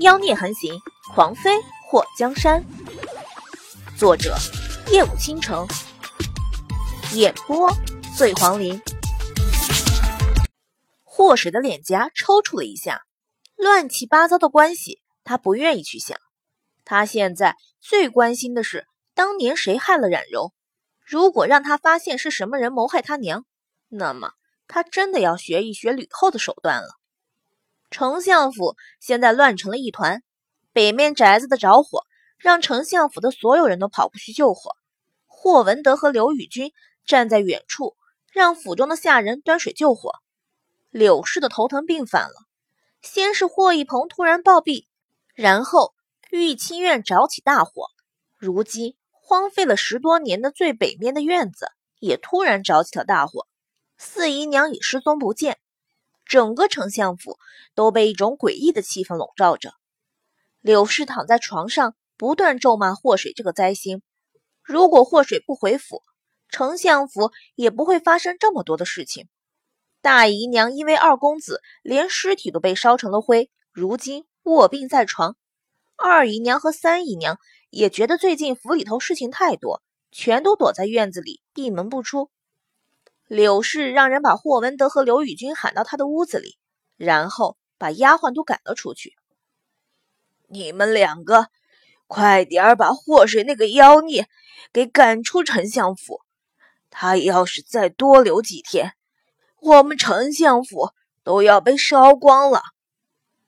[0.00, 0.80] 妖孽横行，
[1.14, 1.50] 狂妃
[1.88, 2.64] 祸江山。
[3.96, 4.36] 作者：
[4.90, 5.66] 夜舞倾城，
[7.14, 7.70] 演播：
[8.16, 8.80] 醉黄林。
[11.04, 13.02] 祸水的脸颊抽搐了一下，
[13.56, 16.16] 乱七八糟的关系，他不愿意去想。
[16.84, 20.52] 他现在最关心的是，当年谁害了冉柔？
[21.04, 23.44] 如果让他发现是什么人谋害他娘，
[23.88, 24.32] 那么
[24.66, 26.88] 他真的要学一学吕后的手段了。
[27.90, 30.22] 丞相府现在乱成了一团，
[30.72, 32.04] 北面宅子的着火，
[32.36, 34.72] 让丞相府的所有人都跑过去救火。
[35.26, 36.72] 霍文德和刘宇君
[37.06, 37.96] 站在远处，
[38.32, 40.12] 让府中的下人端水救火。
[40.90, 42.34] 柳氏的头疼病犯了，
[43.02, 44.86] 先是霍一鹏突然暴毙，
[45.34, 45.94] 然后
[46.30, 47.86] 玉清院着起大火，
[48.36, 53.46] 如今荒废了十多年的最北面的院子也突然着起了大火，
[53.96, 55.58] 四姨娘已失踪不见。
[56.28, 57.38] 整个丞相府
[57.74, 59.72] 都被一种诡异的气氛笼罩着。
[60.60, 64.02] 柳氏躺在床上，不断咒骂祸水这个灾星。
[64.62, 66.02] 如果祸水不回府，
[66.50, 69.26] 丞相府也不会发生这么多的事情。
[70.02, 75.36] 大姨娘因为二公子连尸体都被烧成了灰，如今卧病在床。
[75.96, 77.38] 二姨娘和三姨娘
[77.70, 82.30] 也觉得最近府里头事情太多，全都躲在院子里闭门不出。
[83.28, 86.56] 柳氏让人把霍文德和刘宇君喊到他的屋子里，
[86.96, 89.14] 然后把丫鬟都赶了出去。
[90.46, 91.48] 你们两个，
[92.06, 94.30] 快点儿把祸水那个妖孽
[94.72, 96.22] 给赶出丞相府！
[96.88, 98.94] 他要是再多留几天，
[99.60, 102.62] 我们丞相府都要被烧光了。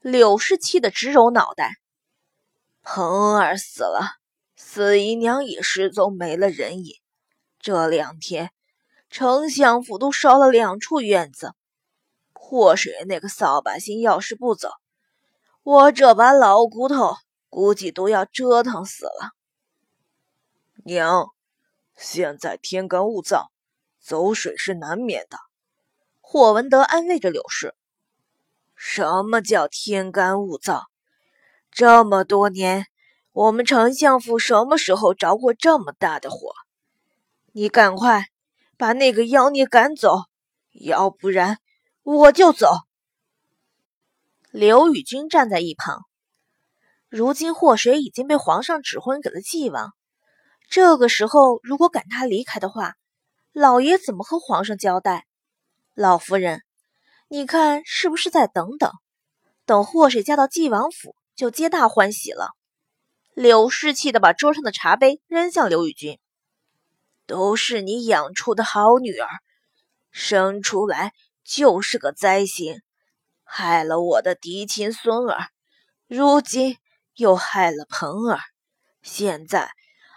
[0.00, 1.76] 柳氏气得直揉脑袋。
[2.82, 4.16] 鹏儿死了，
[4.56, 6.94] 四姨娘也失踪没了人影，
[7.60, 8.52] 这两天。
[9.18, 11.54] 丞相府都烧了两处院子，
[12.34, 14.68] 祸水那个扫把星要是不走，
[15.62, 17.16] 我这把老骨头
[17.48, 19.30] 估计都要折腾死了。
[20.84, 21.30] 娘，
[21.96, 23.46] 现在天干物燥，
[24.02, 25.38] 走水是难免的。
[26.20, 27.74] 霍文德安慰着柳氏
[28.76, 30.82] ：“什么叫天干物燥？
[31.70, 32.84] 这么多年，
[33.32, 36.52] 我们丞相府什么时候着过这么大的火？
[37.52, 38.26] 你赶快！”
[38.76, 40.24] 把那个妖孽赶走，
[40.72, 41.58] 要不然
[42.02, 42.68] 我就走。
[44.50, 46.04] 刘宇君站在一旁。
[47.08, 49.94] 如今祸水已经被皇上指婚给了纪王，
[50.68, 52.94] 这个时候如果赶他离开的话，
[53.52, 55.26] 老爷怎么和皇上交代？
[55.94, 56.62] 老夫人，
[57.28, 58.90] 你看是不是再等等？
[59.64, 62.50] 等祸水嫁到纪王府，就皆大欢喜了。
[63.32, 66.18] 柳氏气的把桌上的茶杯扔向刘宇君。
[67.26, 69.28] 都是你养出的好女儿，
[70.10, 71.12] 生出来
[71.44, 72.80] 就是个灾星，
[73.42, 75.48] 害了我的嫡亲孙儿，
[76.06, 76.78] 如今
[77.14, 78.38] 又害了鹏儿，
[79.02, 79.70] 现在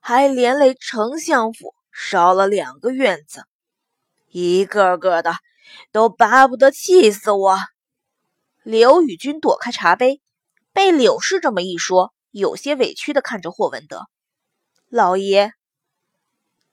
[0.00, 3.44] 还连累丞相府烧了两个院子，
[4.28, 5.34] 一个个的
[5.92, 7.58] 都巴不得气死我。
[8.62, 10.22] 刘宇君躲开茶杯，
[10.72, 14.06] 被柳氏这么一说，有些委屈的看着霍文德
[14.88, 15.52] 老爷。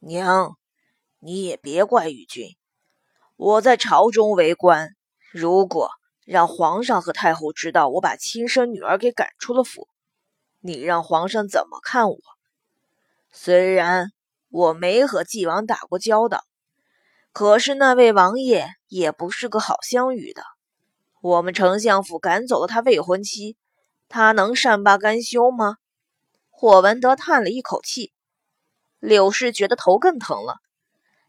[0.03, 0.57] 娘，
[1.19, 2.55] 你也别怪玉君。
[3.35, 4.95] 我在朝中为官，
[5.31, 5.91] 如果
[6.25, 9.87] 让皇上和太后知道我把亲生女儿给赶出了府，
[10.59, 12.17] 你让皇上怎么看我？
[13.31, 14.11] 虽然
[14.49, 16.45] 我没和纪王打过交道，
[17.31, 20.41] 可是那位王爷也不是个好相与的。
[21.21, 23.55] 我们丞相府赶走了他未婚妻，
[24.09, 25.77] 他能善罢甘休吗？
[26.49, 28.11] 霍文德叹了一口气。
[29.01, 30.59] 柳氏觉得头更疼了，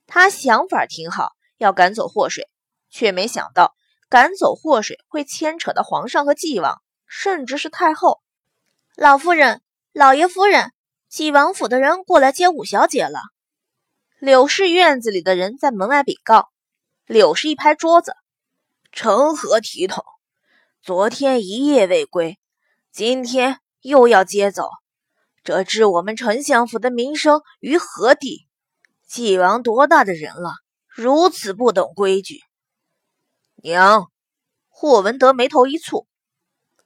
[0.06, 2.48] 他想法挺好，要赶走祸水，
[2.90, 3.74] 却没想到
[4.10, 8.20] 赶走祸水会牵扯到皇上和纪王，甚至是太后。
[8.94, 9.62] 老夫人、
[9.92, 10.70] 老爷夫人，
[11.08, 13.20] 纪王府的人过来接五小姐了。
[14.18, 16.50] 柳氏院子里的人在门外禀告。
[17.06, 18.14] 柳氏一拍桌子
[18.92, 20.04] ：“成何体统？
[20.82, 22.38] 昨天一夜未归，
[22.92, 24.68] 今天又要接走。”
[25.44, 28.46] 这置我们丞相府的名声于何地？
[29.08, 30.54] 纪王多大的人了，
[30.86, 32.40] 如此不懂规矩？
[33.56, 34.06] 娘，
[34.68, 36.06] 霍文德眉头一蹙，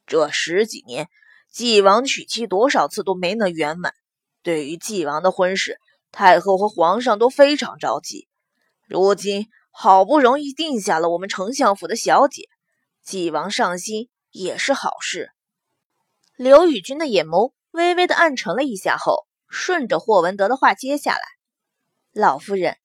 [0.07, 1.07] 这十几年，
[1.51, 3.93] 纪王娶妻多少次都没能圆满。
[4.41, 5.79] 对于纪王的婚事，
[6.11, 8.27] 太后和皇上都非常着急。
[8.87, 12.49] 如今好不容易定下了我们丞相府的小姐，
[13.03, 15.29] 纪王上心也是好事。
[16.35, 17.53] 刘宇君的眼眸。
[17.77, 21.21] 微微的暗沉了一下后，顺着霍文德的话接下来
[22.11, 22.77] ：“老夫人，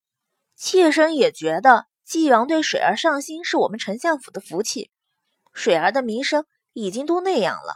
[0.54, 4.90] 妾身也觉得纪王对水儿上心是我们丞相府的福气。
[5.52, 7.74] 水儿的名声已经都那样了，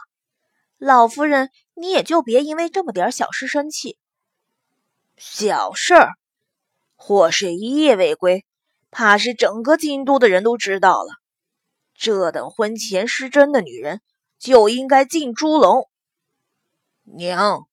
[0.77, 3.97] 老夫人，你也就别因为这么点小事生气。
[5.17, 6.09] 小事儿，
[6.95, 8.45] 祸水一夜未归，
[8.91, 11.09] 怕是整个京都的人都知道了。
[11.95, 14.01] 这等婚前失贞的女人，
[14.37, 15.86] 就应该进猪笼。
[17.15, 17.67] 娘，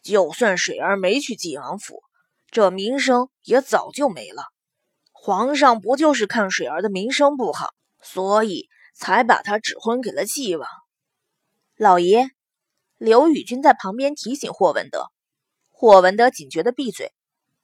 [0.00, 2.02] 就算水儿没去晋王府，
[2.50, 4.44] 这名声也早就没了。
[5.10, 10.68] 皇上不就是看水儿的名声不好，所以才把她指婚给了纪王？
[11.76, 12.30] 老爷，
[12.96, 15.10] 刘宇君在旁边提醒霍文德。
[15.70, 17.12] 霍文德警觉的闭嘴，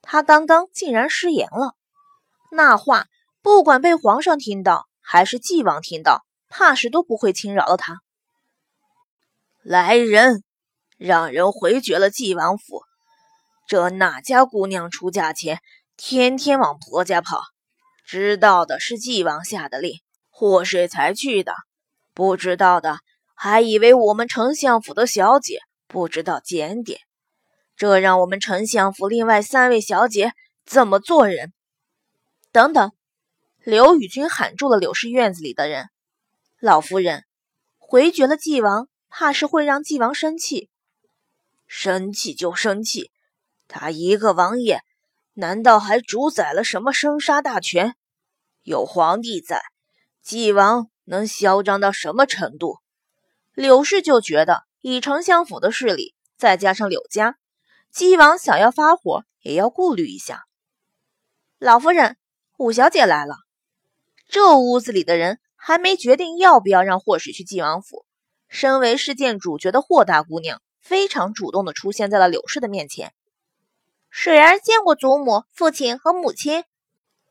[0.02, 1.76] 他刚刚竟然失言了。
[2.50, 3.06] 那话
[3.42, 8.00] 不管被皇上听到，还是纪王听到，怕是都不会轻饶了他。
[9.62, 10.42] 来人，
[10.98, 12.82] 让人回绝了纪王府。
[13.66, 15.60] 这哪家姑娘出嫁前
[15.96, 17.40] 天天往婆家跑？
[18.04, 20.00] 知道的是纪王下的令，
[20.30, 21.54] 祸水才去的。
[22.12, 22.98] 不知道的。
[23.40, 26.98] 还以为我们丞相府的小姐不知道检点，
[27.76, 30.32] 这让我们丞相府另外三位小姐
[30.66, 31.52] 怎么做人？
[32.50, 32.90] 等等，
[33.62, 35.88] 刘宇君喊住了柳氏院子里的人。
[36.58, 37.26] 老夫人
[37.78, 40.68] 回绝了纪王，怕是会让纪王生气。
[41.68, 43.12] 生气就生气，
[43.68, 44.80] 他一个王爷，
[45.34, 47.94] 难道还主宰了什么生杀大权？
[48.62, 49.62] 有皇帝在，
[50.22, 52.78] 纪王能嚣张到什么程度？
[53.54, 57.36] 柳氏就觉得，以丞相府的势力，再加上柳家，
[57.92, 60.44] 纪王想要发火，也要顾虑一下。
[61.58, 62.16] 老夫人，
[62.56, 63.36] 五小姐来了。
[64.28, 68.06] 这屋子里的人还没决定要不要让霍水去纪王府。
[68.48, 73.12] 身为事件主角的霍大姑娘，非常主动的出现在了柳氏的面前。
[74.10, 76.64] 水儿见过祖母、父亲和母亲。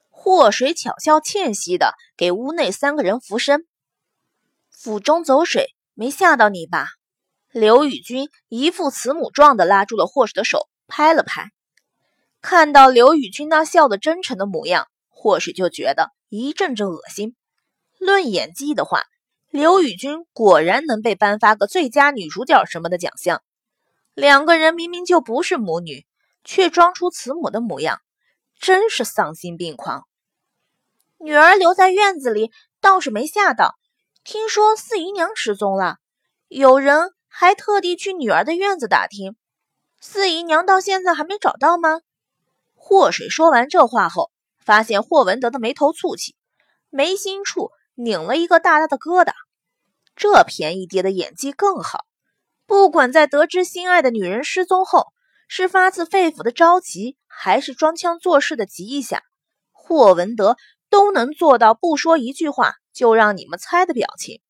[0.09, 3.67] 霍水巧笑倩兮的给屋内三个人扶身。
[4.71, 5.73] 府中走水。
[5.99, 6.89] 没吓到你吧？
[7.51, 11.49] 刘宇君一副慈母状的拉住了霍水的手，拍了拍。
[12.39, 17.35] 看到刘宇君那笑得真诚的模样，霍水就觉得一阵阵恶心。
[17.97, 19.05] 论演技的话，
[19.49, 23.41] 刘宇君果然能被颁发个最佳女主角什么的奖项。
[24.13, 26.05] 两个人明明就不是母女，
[26.43, 28.01] 却装出慈母的模样，
[28.59, 30.05] 真是丧心病狂。
[31.19, 32.51] 女儿留在院子里，
[32.81, 33.75] 倒是没吓到。
[34.23, 35.97] 听说四姨娘失踪了，
[36.49, 39.35] 有人还特地去女儿的院子打听，
[40.01, 42.01] 四姨娘到现在还没找到吗？
[42.75, 44.29] 霍水说完这话后，
[44.59, 46.35] 发现霍文德的眉头蹙起，
[46.89, 49.33] 眉心处拧了一个大大的疙瘩。
[50.15, 52.05] 这便宜爹的演技更好，
[52.65, 55.07] 不管在得知心爱的女人失踪后，
[55.49, 59.23] 是发自肺腑的着急，还是装腔作势的急一下，
[59.71, 60.55] 霍文德
[60.89, 62.75] 都能做到不说一句话。
[62.93, 64.41] 就让你们猜的表情。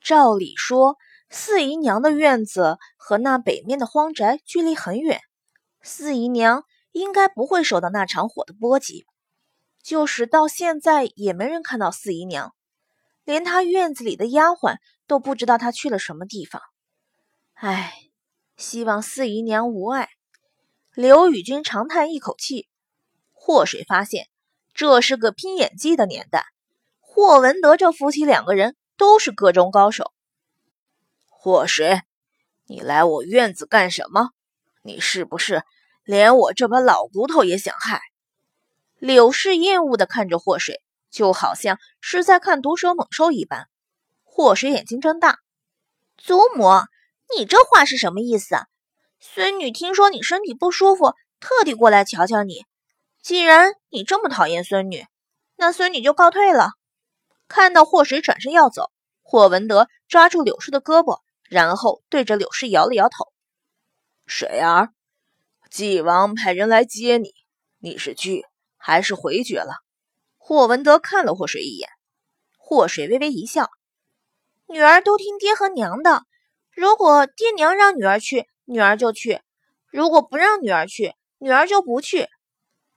[0.00, 0.96] 照理说，
[1.28, 5.20] 四姨娘的院子和那北面的荒宅距离很远，
[5.82, 6.62] 四姨娘
[6.92, 9.06] 应该不会受到那场火的波及。
[9.84, 12.54] 就是到现在也没人看到四姨娘，
[13.22, 16.62] 连她院子里的丫鬟都不知道她去了什么地方。
[17.52, 17.92] 唉，
[18.56, 20.08] 希望四姨娘无碍。
[20.94, 22.66] 刘宇君长叹一口气。
[23.32, 24.28] 祸水发现，
[24.72, 26.46] 这是个拼演技的年代。
[27.00, 30.12] 霍文德这夫妻两个人都是个中高手。
[31.28, 32.00] 霍水，
[32.64, 34.30] 你来我院子干什么？
[34.80, 35.62] 你是不是
[36.04, 38.00] 连我这把老骨头也想害？
[39.04, 40.80] 柳氏厌恶的看着霍水，
[41.10, 43.68] 就好像是在看毒蛇猛兽一般。
[44.22, 45.40] 霍水眼睛睁大
[46.16, 46.70] ：“祖母，
[47.36, 48.56] 你这话是什么意思？
[49.20, 52.64] 孙女听说你身体不舒服，特地过来瞧瞧你。
[53.20, 55.04] 既然你这么讨厌孙女，
[55.56, 56.70] 那孙女就告退了。”
[57.46, 61.20] 看到霍水转身要走，霍文德抓住柳氏的胳膊，
[61.50, 63.30] 然后对着柳氏摇了摇头
[64.24, 64.94] ：“水儿，
[65.70, 67.34] 纪王派人来接你，
[67.80, 68.46] 你是去
[68.86, 69.72] 还是回绝了？”
[70.36, 71.88] 霍文德看了霍水一眼，
[72.58, 73.70] 霍水微微一笑
[74.68, 76.24] ：“女儿都听爹和娘的，
[76.70, 79.38] 如果爹娘让女儿去，女儿就去；
[79.90, 82.28] 如果不让女儿去，女儿就不去。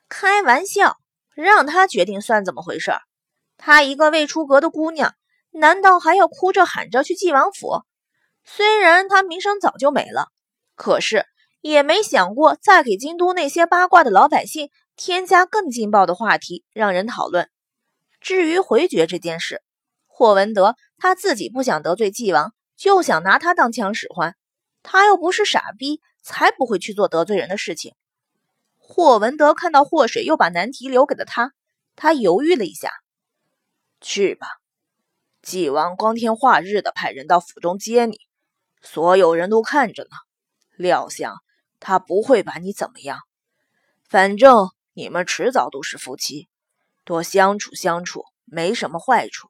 [0.10, 0.98] 开玩笑，
[1.36, 2.92] 让他决定算怎么回事？”
[3.56, 5.16] 她一个未出阁的姑娘，
[5.52, 7.82] 难道还要哭着喊着去纪王府？
[8.44, 10.28] 虽然她名声早就没了，
[10.76, 11.26] 可是
[11.62, 17.50] 也没想过再给京都那些八卦的老百姓添加更劲爆的话题，让人讨论。
[18.20, 19.62] 至于回绝这件事，
[20.08, 24.36] 霍文德他自己不想得罪纪王，就想拿他当枪使唤。
[24.82, 27.94] 他又不是傻逼，才不会去做得罪人的事情。
[28.78, 31.54] 霍文德看到霍水又把难题留给了他，
[31.96, 32.92] 他犹豫了一下。
[34.02, 34.48] 去吧，
[35.42, 38.20] 纪王光天化日的派人到府中接你，
[38.82, 40.10] 所有人都看着呢，
[40.76, 41.36] 料想
[41.80, 43.20] 他不会把你怎么样。
[44.10, 46.50] 反正你们迟早都是夫妻，
[47.06, 49.48] 多相处相处，没什么坏处。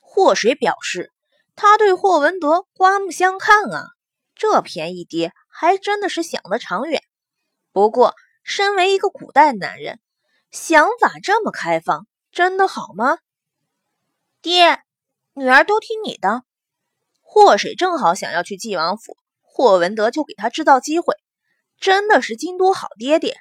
[0.00, 1.12] 祸水表示，
[1.56, 3.88] 他对霍文德刮目相看啊，
[4.36, 7.02] 这便宜爹还真的是想得长远。
[7.72, 9.98] 不过，身为一个古代男人，
[10.52, 13.18] 想法这么开放，真的好吗？
[14.40, 14.84] 爹，
[15.32, 16.44] 女儿都听你的。
[17.20, 21.16] 祸水正好想要去晋王府，霍文德就给他制造机会，
[21.80, 23.40] 真的是京都好爹爹。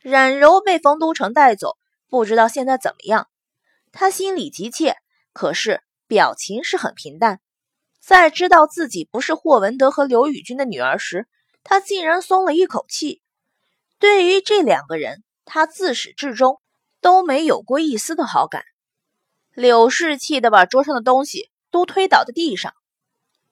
[0.00, 1.76] 冉柔被冯都城带走，
[2.08, 3.28] 不知道现在怎么样。
[3.92, 4.96] 他心里急切，
[5.32, 7.40] 可是表情是很平淡。
[8.00, 11.26] 在知道自己不是霍文德和刘宇君的女儿时，
[11.62, 13.22] 他竟然松了一口气。
[13.98, 16.60] 对于这两个人，他自始至终
[17.00, 18.62] 都没有过一丝的好感。
[19.52, 22.72] 柳氏气得把桌上的东西都推倒在地上。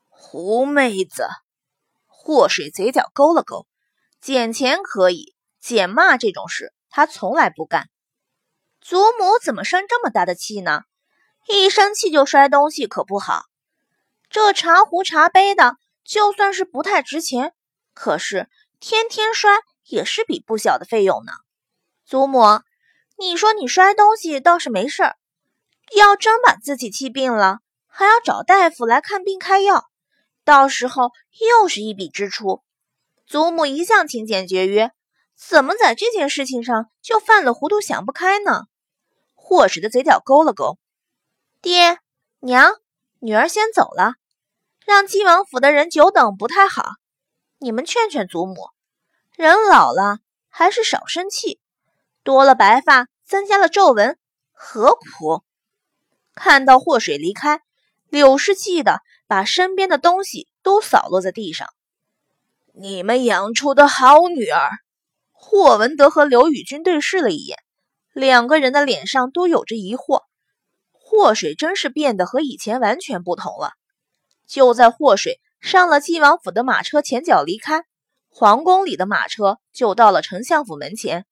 [0.08, 1.26] 胡妹子，
[2.06, 3.66] 祸水嘴角勾了勾，
[4.20, 5.35] 捡钱可以。
[5.66, 7.88] 捡骂这种事，他从来不干。
[8.80, 10.82] 祖母怎么生这么大的气呢？
[11.48, 13.46] 一生气就摔东西可不好。
[14.30, 17.52] 这茶壶茶杯的，就算是不太值钱，
[17.94, 21.32] 可是天天摔也是笔不小的费用呢。
[22.04, 22.60] 祖母，
[23.18, 25.16] 你说你摔东西倒是没事儿，
[25.96, 27.58] 要真把自己气病了，
[27.88, 29.86] 还要找大夫来看病开药，
[30.44, 31.10] 到时候
[31.60, 32.62] 又是一笔支出。
[33.26, 34.92] 祖母一向勤俭节约。
[35.36, 38.64] 怎么在这件事情上就犯了糊涂，想不开呢？
[39.34, 40.78] 霍水的嘴角勾了勾。
[41.60, 41.98] 爹
[42.40, 42.72] 娘，
[43.20, 44.14] 女儿先走了，
[44.84, 46.92] 让晋王府的人久等不太好。
[47.58, 48.70] 你们劝劝祖母，
[49.34, 51.60] 人老了还是少生气，
[52.22, 54.18] 多了白发，增加了皱纹，
[54.52, 55.42] 何苦？
[56.34, 57.60] 看到霍水离开，
[58.08, 61.68] 柳氏气的把身边的东西都扫落在地上。
[62.72, 64.70] 你们养出的好女儿！
[65.38, 67.58] 霍文德和刘宇君对视了一眼，
[68.12, 70.22] 两个人的脸上都有着疑惑。
[70.90, 73.70] 霍水真是变得和以前完全不同了。
[74.48, 77.84] 就在霍水上了晋王府的马车前脚离开，
[78.28, 81.26] 皇宫里的马车就到了丞相府门前。